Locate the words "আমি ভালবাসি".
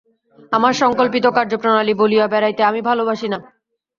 2.63-3.27